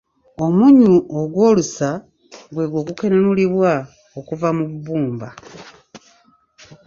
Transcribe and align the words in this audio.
Omunnyu 0.45 0.93
ogwolusa 1.19 1.89
gwe 2.53 2.65
gwo 2.69 2.77
ogukenenulibwa 2.81 3.71
okuva 4.19 4.47
mu 4.57 4.65
bbumba. 4.71 5.29